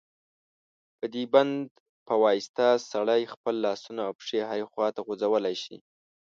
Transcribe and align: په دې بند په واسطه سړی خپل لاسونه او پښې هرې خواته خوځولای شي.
په 0.97 1.05
دې 1.13 1.23
بند 1.33 1.57
په 2.07 2.13
واسطه 2.23 2.67
سړی 2.91 3.21
خپل 3.33 3.55
لاسونه 3.65 4.01
او 4.07 4.11
پښې 4.19 4.39
هرې 4.49 4.65
خواته 4.71 4.99
خوځولای 5.05 5.55
شي. 5.63 5.77